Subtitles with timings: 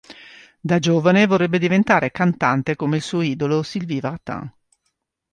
[0.59, 4.51] Da giovane vorrebbe diventare cantante come il suo idolo, Sylvie Vartan.